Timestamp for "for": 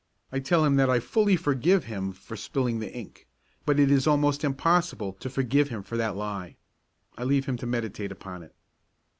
2.11-2.35, 5.83-5.95